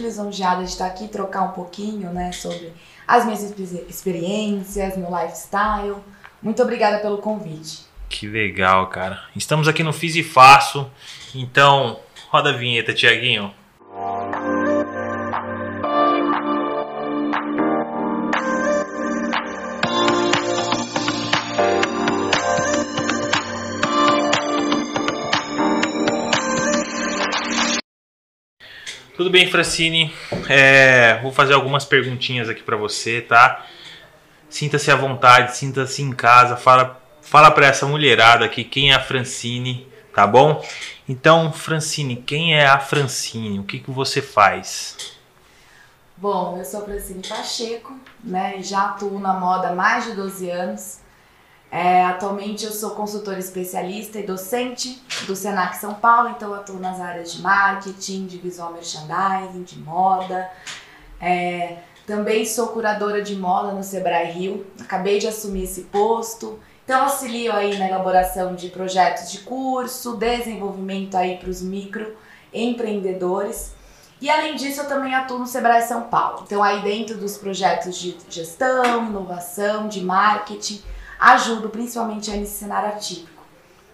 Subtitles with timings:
[0.00, 2.72] lisonjeada de estar aqui trocar um pouquinho, né, sobre
[3.06, 3.42] as minhas
[3.88, 5.96] experiências, meu lifestyle.
[6.42, 7.84] Muito obrigada pelo convite.
[8.08, 9.20] Que legal, cara.
[9.36, 10.90] Estamos aqui no Fiz e Faço.
[11.34, 12.00] Então,
[12.30, 13.54] roda a vinheta, Tiaguinho.
[29.20, 30.10] Tudo bem, Francine?
[30.48, 33.66] É, vou fazer algumas perguntinhas aqui para você, tá?
[34.48, 38.98] Sinta-se à vontade, sinta-se em casa, fala, fala para essa mulherada aqui quem é a
[38.98, 40.66] Francine, tá bom?
[41.06, 43.58] Então, Francine, quem é a Francine?
[43.58, 44.96] O que, que você faz?
[46.16, 47.94] Bom, eu sou Francine Pacheco,
[48.24, 48.62] né?
[48.62, 51.00] Já atuo na moda há mais de 12 anos.
[51.70, 57.00] É, atualmente eu sou consultora especialista e docente do Senac São Paulo, então atuo nas
[57.00, 60.50] áreas de marketing, de visual merchandising, de moda.
[61.20, 66.58] É, também sou curadora de moda no Sebrae Rio, acabei de assumir esse posto.
[66.84, 72.16] Então auxilio aí na elaboração de projetos de curso, desenvolvimento aí para os micro
[72.52, 73.74] empreendedores.
[74.20, 76.42] E além disso, eu também atuo no Sebrae São Paulo.
[76.44, 80.82] Então aí dentro dos projetos de gestão, inovação, de marketing,
[81.20, 83.40] ajudo principalmente nesse cenário atípico.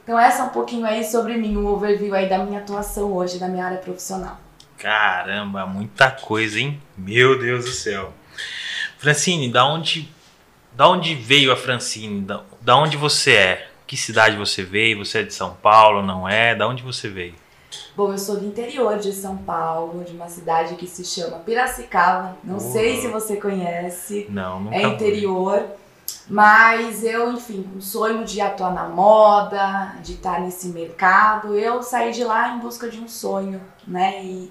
[0.05, 3.39] Então essa é um pouquinho aí sobre mim, um overview aí da minha atuação hoje,
[3.39, 4.39] da minha área profissional.
[4.79, 6.81] Caramba, muita coisa, hein?
[6.97, 8.13] Meu Deus do céu.
[8.99, 10.09] Francine, da onde,
[10.73, 12.21] da onde veio a Francine?
[12.21, 13.69] Da, da onde você é?
[13.87, 15.05] Que cidade você veio?
[15.05, 16.55] Você é de São Paulo, não é?
[16.55, 17.35] Da onde você veio?
[17.97, 22.37] Bom, eu sou do interior de São Paulo, de uma cidade que se chama Piracicaba.
[22.45, 24.27] Não sei se você conhece.
[24.29, 25.65] Não, nunca É interior.
[26.29, 31.83] Mas eu, enfim, com um sonho de atuar na moda, de estar nesse mercado, eu
[31.83, 34.25] saí de lá em busca de um sonho, né?
[34.25, 34.51] E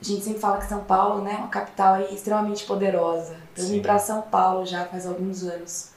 [0.00, 3.36] a gente sempre fala que São Paulo, né, é uma capital extremamente poderosa.
[3.52, 5.92] Então, eu vim para São Paulo já faz alguns anos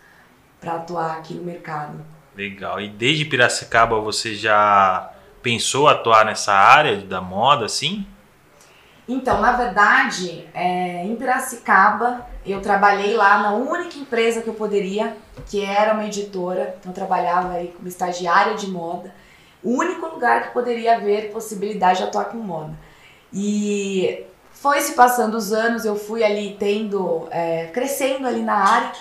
[0.59, 2.03] para atuar aqui no mercado.
[2.35, 2.81] Legal.
[2.81, 5.11] E desde Piracicaba você já
[5.43, 8.07] pensou atuar nessa área da moda, assim?
[9.09, 15.17] Então, na verdade, é, em Piracicaba, eu trabalhei lá na única empresa que eu poderia,
[15.47, 16.75] que era uma editora.
[16.79, 19.11] Então, eu trabalhava aí como estagiária de moda.
[19.63, 22.77] O único lugar que poderia haver possibilidade de atuar com moda.
[23.33, 28.91] E foi se passando os anos, eu fui ali tendo, é, crescendo ali na área.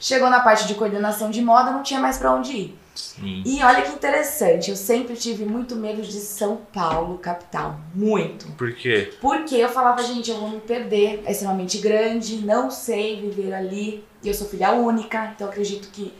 [0.00, 2.79] Chegou na parte de coordenação de moda, não tinha mais para onde ir.
[2.94, 3.42] Sim.
[3.44, 7.78] E olha que interessante, eu sempre tive muito medo de São Paulo, capital.
[7.94, 8.46] Muito.
[8.52, 9.12] Por quê?
[9.20, 11.22] Porque eu falava, gente, eu vou me perder.
[11.24, 14.04] É extremamente grande, não sei viver ali.
[14.22, 16.12] E eu sou filha única, então acredito que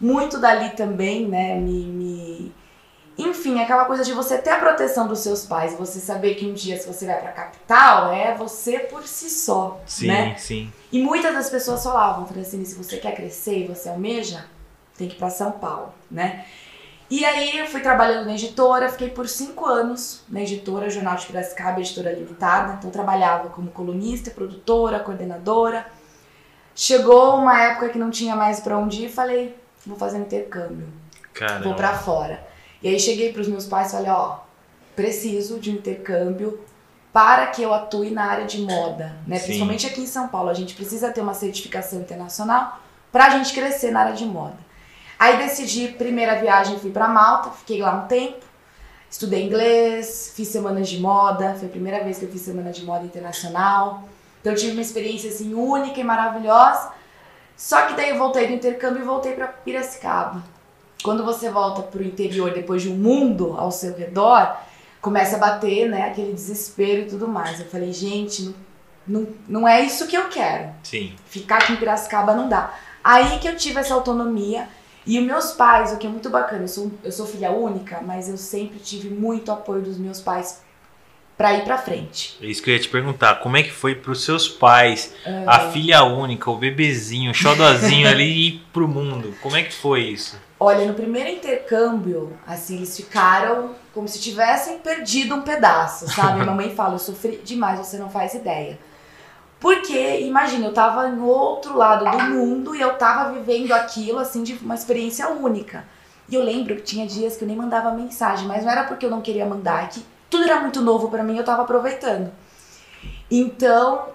[0.00, 2.52] muito dali também, né, me, me.
[3.16, 6.52] Enfim, aquela coisa de você ter a proteção dos seus pais, você saber que um
[6.52, 9.80] dia, se você vai pra capital, é você por si só.
[9.84, 10.36] Sim, né?
[10.38, 10.72] sim.
[10.92, 14.44] E muitas das pessoas falavam, Francine, se você quer crescer e você almeja,
[14.98, 16.44] tem que ir para São Paulo, né?
[17.10, 21.26] E aí eu fui trabalhando na editora, fiquei por cinco anos na editora, Jornal de
[21.26, 22.74] Piracicaba, editora limitada.
[22.74, 25.86] Então trabalhava como colunista, produtora, coordenadora.
[26.74, 29.56] Chegou uma época que não tinha mais para onde ir, falei,
[29.86, 30.86] vou fazer um intercâmbio.
[31.32, 31.64] Caramba.
[31.64, 32.46] Vou para fora.
[32.82, 34.40] E aí cheguei para os meus pais e falei, ó,
[34.94, 36.60] preciso de um intercâmbio
[37.10, 39.38] para que eu atue na área de moda, né?
[39.38, 39.46] Sim.
[39.46, 42.78] Principalmente aqui em São Paulo, a gente precisa ter uma certificação internacional
[43.10, 44.67] para a gente crescer na área de moda.
[45.18, 48.44] Aí decidi, primeira viagem fui para Malta, fiquei lá um tempo,
[49.10, 52.84] estudei inglês, fiz semanas de moda, foi a primeira vez que eu fiz semana de
[52.84, 54.04] moda internacional.
[54.40, 56.92] Então eu tive uma experiência assim única e maravilhosa.
[57.56, 60.44] Só que daí eu voltei do intercâmbio e voltei para Piracicaba.
[61.02, 64.56] Quando você volta para o interior depois de um mundo ao seu redor,
[65.00, 67.58] começa a bater, né, aquele desespero e tudo mais.
[67.58, 68.54] Eu falei, gente, não,
[69.06, 70.70] não, não é isso que eu quero.
[70.84, 71.16] Sim.
[71.26, 72.72] Ficar aqui em Piracicaba não dá.
[73.02, 74.68] Aí que eu tive essa autonomia
[75.08, 78.02] e os meus pais, o que é muito bacana, eu sou, eu sou filha única,
[78.02, 80.62] mas eu sempre tive muito apoio dos meus pais
[81.34, 82.36] para ir para frente.
[82.42, 83.36] É isso que eu ia te perguntar.
[83.36, 85.14] Como é que foi pros seus pais,
[85.46, 89.34] a filha única, o bebezinho, o xodozinho ali ir pro mundo?
[89.40, 90.36] Como é que foi isso?
[90.60, 96.40] Olha, no primeiro intercâmbio, assim, eles ficaram como se tivessem perdido um pedaço, sabe?
[96.42, 98.78] Minha mãe fala, eu sofri demais, você não faz ideia.
[99.60, 104.42] Porque, imagina, eu tava no outro lado do mundo e eu tava vivendo aquilo, assim,
[104.42, 105.84] de uma experiência única.
[106.28, 109.04] E eu lembro que tinha dias que eu nem mandava mensagem, mas não era porque
[109.04, 112.30] eu não queria mandar, é que tudo era muito novo para mim eu tava aproveitando.
[113.30, 114.08] Então,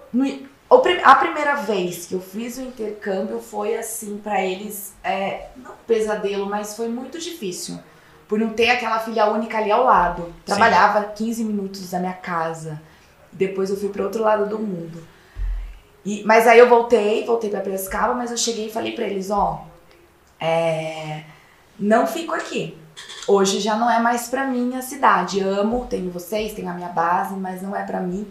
[1.02, 5.76] a primeira vez que eu fiz o intercâmbio foi assim, para eles, é, não um
[5.86, 7.78] pesadelo, mas foi muito difícil.
[8.28, 10.32] Por não ter aquela filha única ali ao lado.
[10.46, 11.26] Trabalhava Sim.
[11.26, 12.80] 15 minutos da minha casa.
[13.30, 15.06] Depois eu fui para outro lado do mundo.
[16.04, 19.30] E, mas aí eu voltei, voltei para Piracicaba, mas eu cheguei e falei para eles,
[19.30, 19.64] ó,
[20.38, 21.22] é,
[21.78, 22.76] não fico aqui.
[23.26, 25.40] Hoje já não é mais para mim a cidade.
[25.40, 28.30] Amo, tenho vocês, tenho a minha base, mas não é para mim.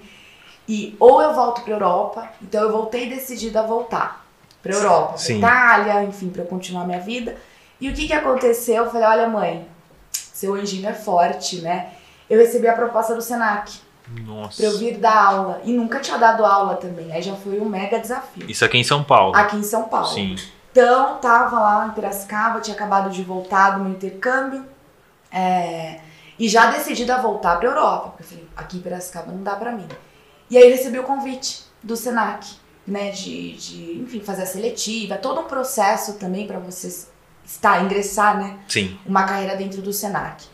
[0.68, 4.26] E ou eu volto para Europa, então eu voltei decidida a voltar
[4.62, 7.36] para Europa, pra Itália, enfim, para continuar minha vida.
[7.82, 8.86] E o que que aconteceu?
[8.86, 9.68] Eu falei, olha mãe,
[10.12, 11.92] seu anjinho é forte, né?
[12.30, 13.74] Eu recebi a proposta do Senac.
[14.08, 14.58] Nossa.
[14.58, 15.62] Pra eu vir dar aula.
[15.64, 17.12] E nunca tinha dado aula também.
[17.12, 18.50] Aí já foi um mega desafio.
[18.50, 19.36] Isso aqui em São Paulo.
[19.36, 20.08] Aqui em São Paulo.
[20.08, 20.36] Sim.
[20.72, 24.66] Então, tava lá em Piracicaba, tinha acabado de voltar do meu intercâmbio.
[25.32, 26.00] É,
[26.38, 28.10] e já decidida a voltar pra Europa.
[28.10, 29.88] Porque eu falei, aqui em Piracicaba não dá pra mim.
[30.50, 32.48] E aí recebi o convite do Senac,
[32.88, 33.12] né?
[33.12, 37.08] De, de enfim, fazer a seletiva, todo um processo também para você
[37.46, 38.60] estar, ingressar, né?
[38.68, 38.98] Sim.
[39.06, 40.46] Uma carreira dentro do Senac.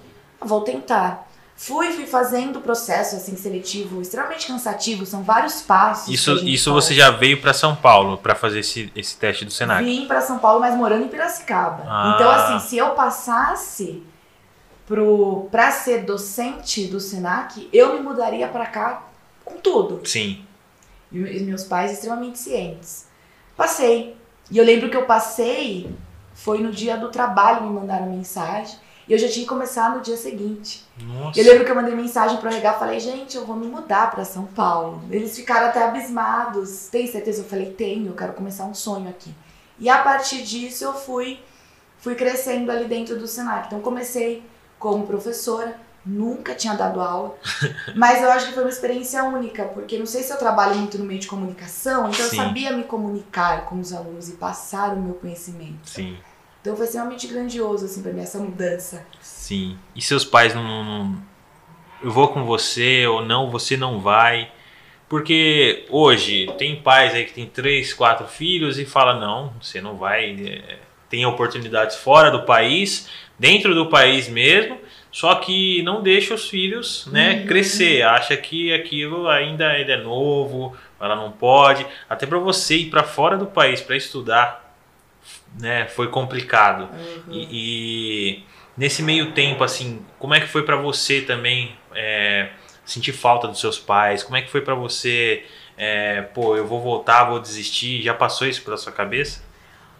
[0.42, 1.28] Eu vou tentar.
[1.61, 6.07] Fui, fui fazendo o processo assim seletivo extremamente cansativo, são vários passos.
[6.07, 6.85] Isso, isso faz.
[6.85, 9.83] você já veio para São Paulo para fazer esse, esse teste do Senac.
[9.83, 11.83] Vim pra São Paulo, mas morando em Piracicaba.
[11.85, 12.13] Ah.
[12.15, 14.01] Então, assim, se eu passasse
[14.88, 19.03] pro, pra ser docente do Senac, eu me mudaria pra cá
[19.44, 20.00] com tudo.
[20.07, 20.45] Sim.
[21.12, 23.05] E me- meus pais extremamente cientes.
[23.57, 24.15] Passei.
[24.50, 25.94] E eu lembro que eu passei,
[26.33, 28.77] foi no dia do trabalho, me mandaram mensagem.
[29.09, 30.85] E eu já tinha que começar no dia seguinte.
[31.01, 31.39] Nossa.
[31.39, 34.23] Eu lembro que eu mandei mensagem pro RH, falei, gente, eu vou me mudar pra
[34.23, 35.01] São Paulo.
[35.09, 36.89] Eles ficaram até abismados.
[36.91, 37.41] Tem certeza?
[37.41, 39.33] Eu falei, tenho, eu quero começar um sonho aqui.
[39.79, 41.39] E a partir disso eu fui,
[41.97, 43.65] fui crescendo ali dentro do Senac.
[43.65, 44.44] Então comecei
[44.77, 47.35] como professora, nunca tinha dado aula,
[47.95, 50.97] mas eu acho que foi uma experiência única, porque não sei se eu trabalho muito
[50.97, 52.38] no meio de comunicação, então Sim.
[52.38, 55.89] eu sabia me comunicar com os alunos e passar o meu conhecimento.
[55.89, 56.17] Sim.
[56.61, 59.06] Então foi extremamente grandioso, assim, pra mim, essa mudança.
[59.21, 59.77] Sim.
[59.95, 61.29] E seus pais não, não-
[62.01, 64.50] Eu vou com você ou não, você não vai.
[65.09, 69.95] Porque hoje tem pais aí que tem três, quatro filhos e fala, não, você não
[69.95, 70.31] vai.
[70.47, 70.77] é,
[71.09, 74.77] tem oportunidades fora do país, dentro do país mesmo,
[75.12, 77.47] só que não deixa os filhos né, Uhum.
[77.47, 78.03] crescer.
[78.03, 81.83] Acha que aquilo ainda ele é novo, ela não pode.
[82.07, 84.69] Até para você ir para fora do país para estudar,
[85.57, 86.90] né, foi complicado.
[87.30, 87.48] E,
[88.42, 88.44] e
[88.78, 92.50] nesse meio tempo, assim, como é que foi pra você também é,
[92.86, 94.24] sentir falta dos seus pais?
[94.24, 95.46] Como é que foi pra você,
[95.78, 98.01] é, pô, eu vou voltar, vou desistir?
[98.01, 99.42] Já passou isso pela sua cabeça?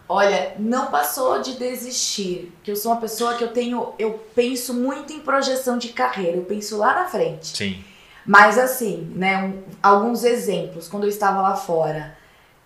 [0.08, 4.74] Olha, não passou de desistir, que eu sou uma pessoa que eu tenho, eu penso
[4.74, 7.56] muito em projeção de carreira, eu penso lá na frente.
[7.56, 7.84] Sim,
[8.26, 12.18] Mas assim, né, um- alguns exemplos, quando eu estava lá fora,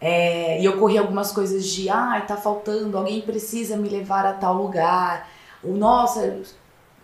[0.06, 4.34] é, e eu corri algumas coisas de, ai, tá faltando, alguém precisa me levar a
[4.34, 5.30] tal lugar,
[5.64, 6.42] ou nossa,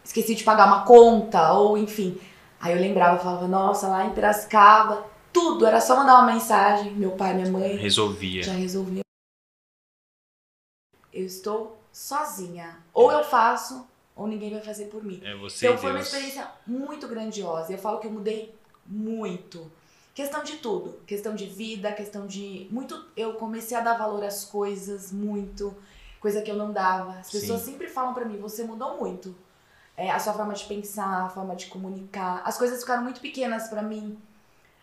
[0.03, 2.19] esqueci de pagar uma conta, ou enfim.
[2.59, 7.11] Aí eu lembrava, falava, nossa, lá em Piracicaba, tudo, era só mandar uma mensagem, meu
[7.11, 8.43] pai, minha mãe, resolvia.
[8.43, 8.99] já resolvi.
[11.13, 12.79] Eu estou sozinha.
[12.93, 15.21] Ou eu faço, ou ninguém vai fazer por mim.
[15.23, 16.07] É você Então foi uma Deus.
[16.07, 17.71] experiência muito grandiosa.
[17.71, 18.53] Eu falo que eu mudei
[18.85, 19.71] muito.
[20.19, 20.99] Questão de tudo.
[21.07, 22.67] Questão de vida, questão de.
[22.71, 23.05] Muito.
[23.15, 25.73] Eu comecei a dar valor às coisas muito.
[26.19, 27.13] Coisa que eu não dava.
[27.19, 27.71] As pessoas Sim.
[27.71, 29.33] sempre falam pra mim, você mudou muito.
[29.95, 32.41] É, a sua forma de pensar, a forma de comunicar.
[32.43, 34.19] As coisas ficaram muito pequenas pra mim.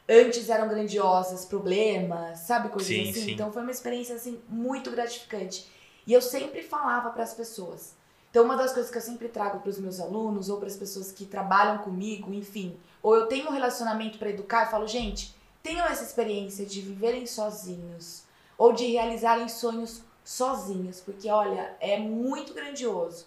[0.08, 2.70] Antes eram grandiosas, problemas, sabe?
[2.70, 3.20] Coisas Sim, assim.
[3.26, 3.32] sim.
[3.32, 5.70] Então foi uma experiência assim muito gratificante.
[6.06, 7.94] E eu sempre falava para as pessoas.
[8.36, 10.76] Então, uma das coisas que eu sempre trago para os meus alunos ou para as
[10.76, 12.76] pessoas que trabalham comigo, enfim,
[13.06, 15.32] ou eu tenho um relacionamento para educar, eu falo, gente,
[15.62, 18.24] tenham essa experiência de viverem sozinhos
[18.58, 23.26] ou de realizarem sonhos sozinhos, porque olha, é muito grandioso.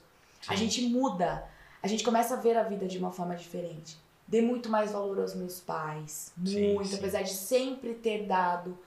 [0.49, 0.65] A Sim.
[0.65, 1.47] gente muda,
[1.81, 3.97] a gente começa a ver a vida de uma forma diferente.
[4.27, 6.97] Dei muito mais valor aos meus pais, Sim, muito, sim.
[6.97, 8.77] apesar de sempre ter dado.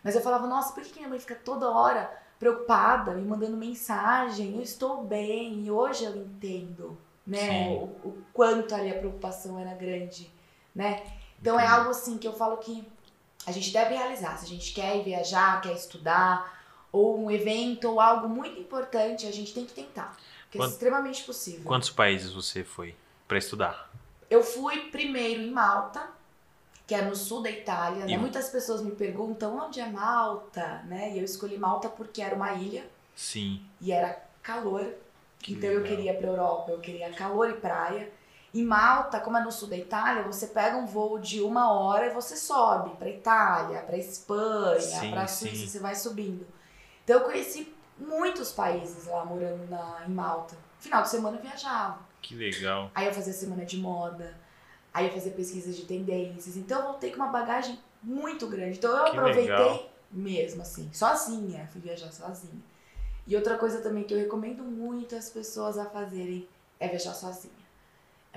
[0.00, 4.54] Mas eu falava, nossa, por que minha mãe fica toda hora preocupada, me mandando mensagem?
[4.54, 7.66] Eu estou bem, e hoje eu entendo, né?
[7.68, 10.35] O, o quanto ali a preocupação era grande,
[10.76, 11.02] né?
[11.40, 12.86] Então é algo assim que eu falo que
[13.46, 14.36] a gente deve realizar.
[14.38, 16.54] Se a gente quer ir viajar, quer estudar,
[16.92, 20.16] ou um evento, ou algo muito importante, a gente tem que tentar.
[20.44, 21.64] Porque é Quant- extremamente possível.
[21.64, 22.94] Quantos países você foi
[23.26, 23.90] pra estudar?
[24.30, 26.08] Eu fui primeiro em Malta,
[26.86, 28.04] que é no sul da Itália.
[28.06, 28.12] né?
[28.12, 31.12] E- Muitas pessoas me perguntam onde é Malta, né?
[31.14, 33.60] E eu escolhi Malta porque era uma ilha Sim.
[33.80, 34.86] e era calor.
[35.38, 35.96] Que então eu legal.
[35.96, 38.10] queria para Europa, eu queria calor e praia.
[38.56, 42.06] Em Malta, como é no sul da Itália, você pega um voo de uma hora
[42.06, 45.26] e você sobe para Itália, para Espanha, para.
[45.26, 46.46] Suíça, você vai subindo.
[47.04, 50.56] Então eu conheci muitos países lá morando na, em Malta.
[50.78, 51.98] Final de semana eu viajava.
[52.22, 52.90] Que legal.
[52.94, 54.34] Aí eu fazia semana de moda.
[54.94, 56.56] Aí eu fazia pesquisas de tendências.
[56.56, 58.78] Então eu voltei com uma bagagem muito grande.
[58.78, 59.90] Então eu Que aproveitei legal.
[60.10, 61.68] mesmo, assim, sozinha.
[61.72, 62.62] Fui viajar sozinha.
[63.26, 66.48] E outra coisa também que eu recomendo muito as pessoas a fazerem
[66.80, 67.65] é viajar sozinha.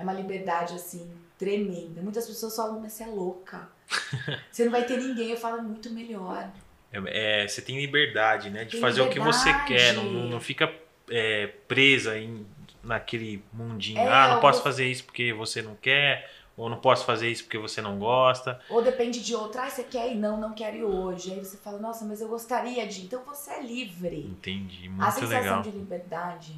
[0.00, 2.00] É uma liberdade, assim, tremenda.
[2.00, 3.68] Muitas pessoas falam, mas você é louca.
[4.50, 5.30] Você não vai ter ninguém.
[5.30, 6.48] Eu falo, é muito melhor.
[6.92, 8.64] É, é, você tem liberdade, né?
[8.64, 9.66] De Tem fazer o que você liberdade.
[9.74, 10.72] quer, não, não, fica
[11.10, 12.46] é, presa em,
[12.84, 13.98] naquele mundinho.
[13.98, 17.44] É, ah, não posso fazer isso porque você não quer, ou não posso fazer isso
[17.44, 18.60] porque você não gosta.
[18.68, 19.64] Ou depende de outra.
[19.64, 20.16] Ah, você quer ir?
[20.16, 21.32] Não, não quero ir hoje.
[21.32, 23.02] Aí você fala, nossa, mas eu gostaria de.
[23.02, 24.20] Então você é livre.
[24.20, 25.62] Entendi, A muito sensação legal.
[25.62, 26.54] de liberdade,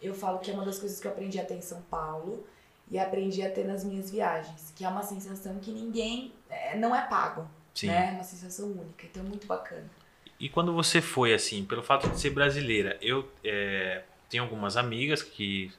[0.00, 2.46] eu falo que é uma das coisas que eu aprendi a ter em São Paulo
[2.90, 6.94] e aprendi a ter nas minhas viagens, que é uma sensação que ninguém é, não
[6.94, 7.86] é pago, Sim.
[7.86, 8.08] né?
[8.08, 9.88] É uma sensação única, então é muito bacana.
[10.38, 15.22] E quando você foi assim, pelo fato de ser brasileira, eu é, tenho algumas amigas
[15.22, 15.70] que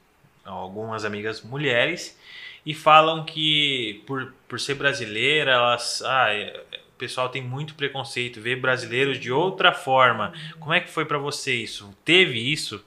[0.44, 2.18] algumas amigas mulheres
[2.64, 8.40] e falam que por, por ser brasileira, elas ah, é, o pessoal tem muito preconceito,
[8.40, 10.32] vê brasileiros de outra forma.
[10.60, 11.92] Como é que foi pra você isso?
[12.04, 12.84] Teve isso?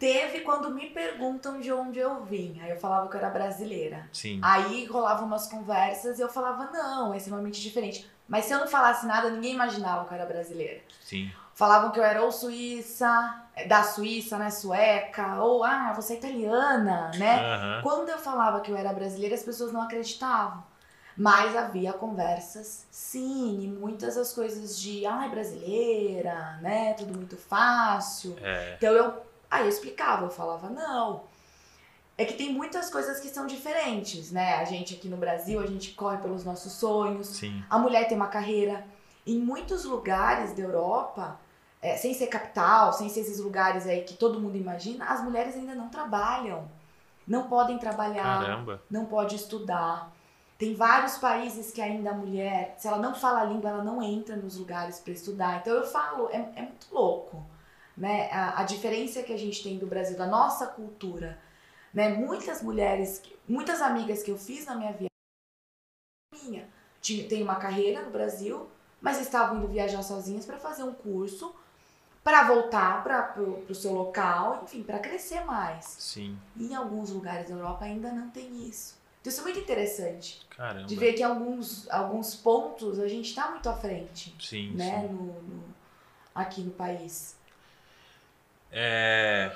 [0.00, 4.08] Teve quando me perguntam de onde eu vim, aí eu falava que eu era brasileira.
[4.10, 4.40] Sim.
[4.42, 8.10] Aí rolava umas conversas e eu falava, não, é extremamente diferente.
[8.26, 10.80] Mas se eu não falasse nada, ninguém imaginava que eu era brasileira.
[11.04, 11.30] Sim.
[11.54, 17.10] Falavam que eu era ou suíça, da Suíça, né, sueca, ou ah, você é italiana,
[17.18, 17.80] né?
[17.82, 20.64] Quando eu falava que eu era brasileira, as pessoas não acreditavam.
[21.14, 26.94] Mas havia conversas, sim, e muitas das coisas de, ai, brasileira, né?
[26.94, 28.34] Tudo muito fácil.
[28.40, 31.24] É, Então eu, aí eu explicava, eu falava, não.
[32.16, 34.56] É que tem muitas coisas que são diferentes, né?
[34.56, 37.28] A gente aqui no Brasil, a gente corre pelos nossos sonhos.
[37.28, 37.64] sim.
[37.68, 38.84] A mulher tem uma carreira.
[39.26, 41.38] Em muitos lugares da Europa,
[41.80, 45.54] é, sem ser capital, sem ser esses lugares aí que todo mundo imagina, as mulheres
[45.54, 46.68] ainda não trabalham.
[47.26, 48.82] Não podem trabalhar, Caramba.
[48.90, 50.12] não pode estudar.
[50.58, 54.02] Tem vários países que ainda a mulher, se ela não fala a língua, ela não
[54.02, 55.60] entra nos lugares para estudar.
[55.60, 57.42] Então eu falo, é, é muito louco,
[58.00, 58.30] né?
[58.32, 61.38] A, a diferença que a gente tem do Brasil, da nossa cultura,
[61.92, 62.08] né?
[62.08, 65.10] Muitas mulheres, muitas amigas que eu fiz na minha viagem,
[66.42, 66.68] minha,
[67.00, 68.68] tinha, tem uma carreira no Brasil,
[69.00, 71.54] mas estavam indo viajar sozinhas para fazer um curso,
[72.24, 73.34] para voltar para
[73.68, 75.84] o seu local, enfim, para crescer mais.
[75.84, 76.38] Sim.
[76.56, 78.98] E em alguns lugares da Europa ainda não tem isso.
[79.20, 80.46] Então isso é muito interessante.
[80.48, 80.86] Caramba.
[80.86, 85.00] De ver que alguns, alguns pontos a gente está muito à frente, Sim, né?
[85.02, 85.14] sim.
[85.14, 85.74] No, no-
[86.34, 87.36] aqui no país.
[88.72, 89.50] É,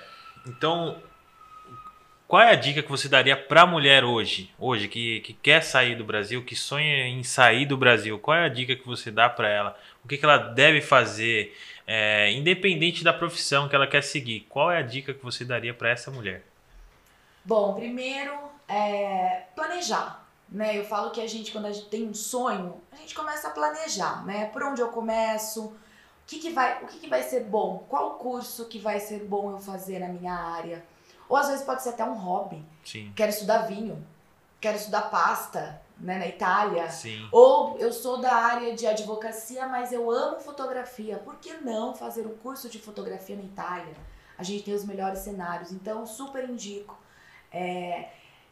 [0.46, 1.00] então,
[2.26, 4.52] qual é a dica que você daria pra mulher hoje?
[4.58, 8.44] Hoje, que, que quer sair do Brasil, que sonha em sair do Brasil, qual é
[8.44, 9.78] a dica que você dá pra ela?
[10.04, 11.56] O que, que ela deve fazer,
[11.86, 14.46] é, independente da profissão que ela quer seguir?
[14.48, 16.42] Qual é a dica que você daria pra essa mulher?
[17.44, 18.32] Bom, primeiro,
[18.66, 20.26] é, planejar.
[20.48, 20.78] Né?
[20.78, 23.50] Eu falo que a gente, quando a gente tem um sonho, a gente começa a
[23.50, 24.46] planejar, né?
[24.46, 25.76] Por onde eu começo,
[26.26, 29.50] que, que, vai, o que, que vai ser bom, qual curso que vai ser bom
[29.50, 30.84] eu fazer na minha área.
[31.28, 32.64] Ou às vezes pode ser até um hobby.
[32.84, 34.04] Sim, Quero estudar vinho,
[34.60, 36.90] quero estudar pasta né, na Itália.
[36.90, 41.18] sim, Ou eu sou da área de advocacia, mas eu amo fotografia.
[41.18, 43.94] Por que não fazer um curso de fotografia na Itália?
[44.36, 46.98] A gente tem os melhores cenários, então super indico
[47.52, 48.08] é,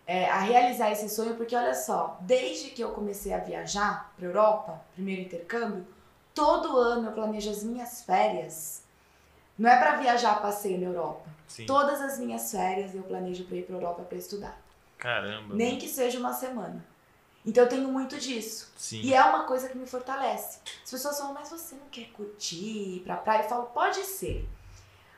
[0.06, 4.26] é, a realizar esse sonho, porque olha só, desde que eu comecei a viajar para
[4.26, 5.84] Europa, primeiro intercâmbio,
[6.34, 8.82] todo ano eu planejo as minhas férias.
[9.58, 11.28] Não é para viajar passeio na Europa.
[11.46, 11.66] sim.
[11.66, 14.58] Todas as minhas férias eu planejo para ir para Europa para estudar,
[14.98, 15.54] Caramba.
[15.54, 16.84] nem que seja uma semana.
[17.44, 18.70] Então eu tenho muito disso.
[18.76, 20.60] Sim, E é uma coisa que me fortalece.
[20.84, 23.42] As pessoas falam, mas você não quer curtir, ir pra praia?
[23.42, 24.48] Eu falo, pode ser.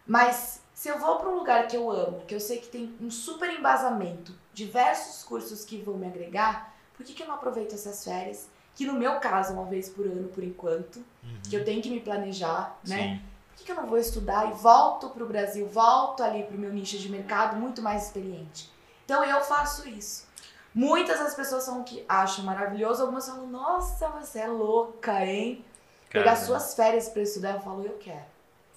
[0.06, 2.94] Mas se eu vou para um lugar que eu amo, que eu sei que tem
[3.00, 7.74] um super embasamento, diversos cursos que vão me agregar, por que, que eu não aproveito
[7.74, 8.48] essas férias?
[8.74, 11.38] Que no meu caso, uma vez por ano, por enquanto, Uhum.
[11.48, 12.96] que eu tenho que me planejar, né?
[13.20, 16.58] Sim, Por que, que eu não vou estudar e volto pro Brasil, volto ali pro
[16.58, 18.68] meu nicho de mercado muito mais experiente?
[19.04, 20.26] Então eu faço isso.
[20.74, 25.64] Muitas das pessoas são que acham maravilhoso, algumas falam, nossa, você é louca, hein?
[26.10, 26.46] Pegar Caramba.
[26.46, 28.24] suas férias pra estudar, eu falo, eu quero.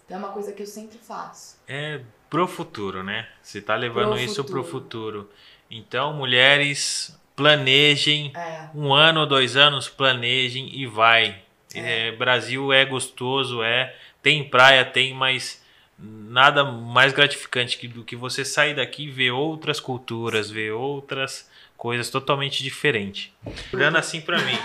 [0.05, 1.57] Então é uma coisa que eu sempre faço.
[1.67, 3.27] É pro futuro, né?
[3.41, 5.21] Você tá levando Pro isso pro futuro.
[5.23, 5.29] futuro.
[5.71, 11.37] Então, mulheres, planejem É, um ano ou dois anos, planejem e vai.
[11.73, 12.09] É.
[12.09, 13.95] É, Brasil é gostoso, é.
[14.21, 15.63] Tem praia, tem, mas
[15.97, 21.49] nada mais gratificante que, do que você sair daqui e ver outras culturas, ver outras
[21.77, 23.31] coisas totalmente diferentes.
[23.71, 24.57] Olhando assim pra mim,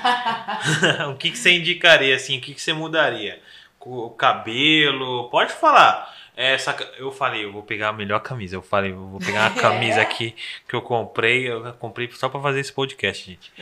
[1.12, 3.40] o que, que você indicaria, assim, o que, que você mudaria?
[3.78, 6.14] O cabelo, pode falar.
[6.34, 8.56] Essa, eu falei, eu vou pegar a melhor camisa.
[8.56, 10.02] Eu falei, eu vou pegar a camisa É?
[10.02, 10.34] aqui
[10.66, 11.50] que eu comprei.
[11.50, 13.52] Eu comprei só pra fazer esse podcast, gente.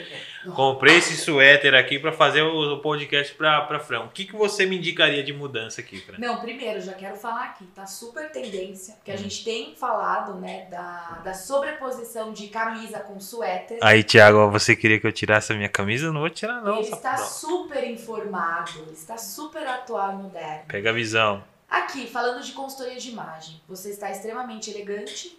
[0.54, 4.02] Comprei esse suéter aqui pra fazer o, podcast pra, pra Fran.
[4.04, 6.16] O que, que você me indicaria de mudança aqui, Fran?
[6.18, 9.18] Não, primeiro, já quero falar aqui, tá super tendência, porque a Hum.
[9.18, 13.78] gente tem falado, né, da, da sobreposição de camisa com suéter.
[13.82, 16.06] Aí, Thiago, você queria que eu tirasse a minha camisa?
[16.06, 16.76] Eu não vou tirar, não.
[16.76, 17.26] ele está safadão.
[17.26, 20.62] super informado, ele está super atual e moderno.
[20.68, 21.42] Pega a visão.
[21.70, 25.38] Aqui, falando de consultoria de imagem, você está extremamente elegante,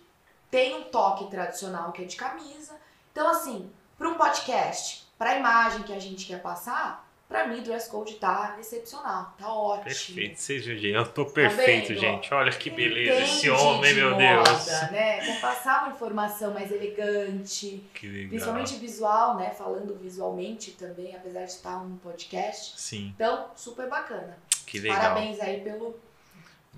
[0.49, 2.73] tem um toque tradicional que é de camisa.
[3.11, 7.59] Então, assim, para um podcast, para a imagem que a gente quer passar, para mim,
[7.59, 9.85] o dress code tá excepcional, tá ótimo.
[9.85, 10.95] Perfeito, vocês viram, gente?
[10.95, 11.99] Eu tô perfeito, vendo?
[11.99, 12.33] gente.
[12.33, 14.67] Olha que beleza Entende esse homem, meu moda, Deus.
[14.91, 15.19] Né?
[15.21, 18.29] Quer passar uma informação mais elegante, Que legal.
[18.29, 19.49] principalmente visual, né?
[19.51, 22.73] Falando visualmente também, apesar de estar um podcast.
[22.79, 24.37] Sim, Então, super bacana.
[24.65, 24.97] que legal.
[24.97, 25.97] Parabéns aí pelo,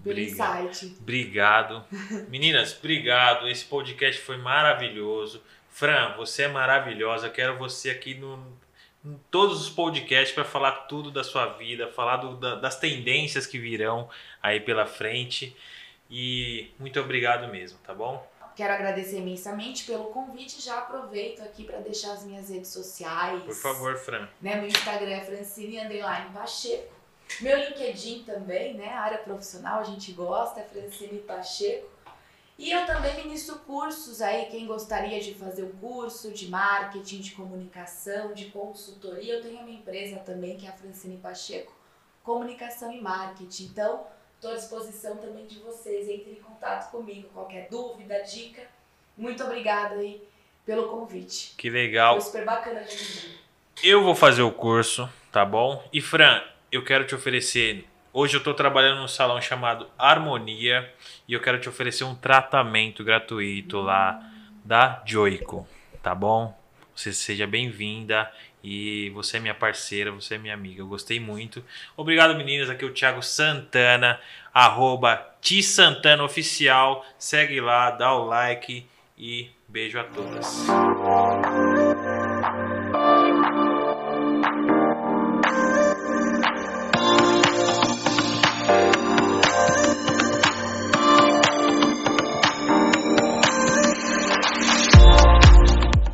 [0.03, 0.65] pelo Obrigado.
[0.69, 0.95] insight.
[0.99, 1.83] Obrigado.
[2.29, 3.47] Meninas, obrigado.
[3.47, 5.41] Esse podcast foi maravilhoso.
[5.69, 7.29] Fran, você é maravilhosa.
[7.29, 8.37] Quero você aqui no,
[9.03, 13.47] em todos os podcasts para falar tudo da sua vida, falar do- da- das tendências
[13.47, 14.09] que virão
[14.41, 15.55] aí pela frente.
[16.09, 18.31] E muito obrigado mesmo, tá bom?
[18.55, 20.61] Quero agradecer imensamente pelo convite.
[20.61, 23.41] Já aproveito aqui para deixar as minhas redes sociais.
[23.41, 24.27] Por favor, Fran.
[24.39, 24.57] Né?
[24.57, 26.93] Meu Instagram é Francine Underline Pacheco.
[27.41, 28.89] Meu LinkedIn também, né?
[28.89, 31.93] Área profissional, a gente gosta, é Francine Pacheco.
[32.57, 37.31] E eu também ministro cursos aí, quem gostaria de fazer um curso de marketing, de
[37.31, 41.73] comunicação, de consultoria, eu tenho a minha empresa também, que é a Francine Pacheco,
[42.23, 43.65] Comunicação e Marketing.
[43.65, 48.61] Então, estou à disposição também de vocês, entrem em contato comigo, qualquer dúvida, dica.
[49.17, 50.25] Muito obrigada aí
[50.65, 51.55] pelo convite.
[51.57, 52.13] Que legal.
[52.13, 53.39] Foi super bacana de.
[53.83, 55.83] Eu vou fazer o curso, tá bom?
[55.91, 56.41] E Fran,
[56.73, 57.85] eu quero te oferecer.
[58.11, 60.91] Hoje eu estou trabalhando num salão chamado Harmonia
[61.27, 64.19] e eu quero te oferecer um tratamento gratuito lá
[64.65, 65.67] da Joico,
[66.01, 66.57] tá bom?
[66.95, 68.31] Você seja bem-vinda
[68.63, 70.81] e você é minha parceira, você é minha amiga.
[70.81, 71.63] Eu gostei muito.
[71.95, 72.71] Obrigado, meninas.
[72.71, 74.19] Aqui é o Thiago Santana,
[74.51, 77.05] arroba Santana Oficial.
[77.19, 80.65] Segue lá, dá o like e beijo a todas.